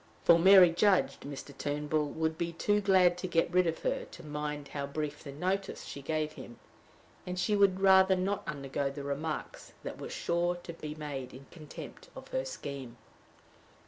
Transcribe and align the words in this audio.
For 0.23 0.39
Mary 0.39 0.71
judged 0.71 1.21
Mr. 1.21 1.55
Turnbull 1.55 2.07
would 2.09 2.35
be 2.35 2.53
too 2.53 2.81
glad 2.81 3.19
to 3.19 3.27
get 3.27 3.51
rid 3.53 3.67
of 3.67 3.83
her 3.83 4.05
to 4.05 4.23
mind 4.25 4.69
how 4.69 4.87
brief 4.87 5.23
the 5.23 5.31
notice 5.31 5.83
she 5.85 6.01
gave 6.01 6.31
him, 6.31 6.57
and 7.27 7.37
she 7.37 7.55
would 7.55 7.79
rather 7.79 8.15
not 8.15 8.41
undergo 8.47 8.89
the 8.89 9.03
remarks 9.03 9.73
that 9.83 10.01
were 10.01 10.09
sure 10.09 10.55
to 10.55 10.73
be 10.73 10.95
made 10.95 11.35
in 11.35 11.45
contempt 11.51 12.09
of 12.15 12.29
her 12.29 12.45
scheme. 12.45 12.97